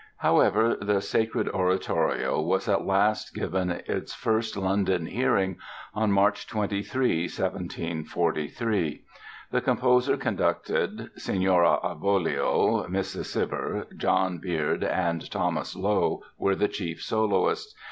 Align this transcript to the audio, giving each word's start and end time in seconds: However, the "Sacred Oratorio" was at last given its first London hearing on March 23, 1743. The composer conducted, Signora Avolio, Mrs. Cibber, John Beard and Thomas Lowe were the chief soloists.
However, 0.17 0.75
the 0.81 0.99
"Sacred 0.99 1.47
Oratorio" 1.49 2.41
was 2.41 2.67
at 2.67 2.87
last 2.87 3.35
given 3.35 3.69
its 3.69 4.15
first 4.15 4.57
London 4.57 5.05
hearing 5.05 5.57
on 5.93 6.11
March 6.11 6.47
23, 6.47 7.25
1743. 7.27 9.05
The 9.51 9.61
composer 9.61 10.17
conducted, 10.17 11.11
Signora 11.17 11.77
Avolio, 11.83 12.87
Mrs. 12.89 13.25
Cibber, 13.25 13.85
John 13.95 14.39
Beard 14.39 14.83
and 14.83 15.29
Thomas 15.29 15.75
Lowe 15.75 16.23
were 16.35 16.55
the 16.55 16.67
chief 16.67 17.03
soloists. 17.03 17.75